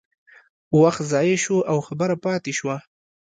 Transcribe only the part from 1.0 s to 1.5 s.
ضایع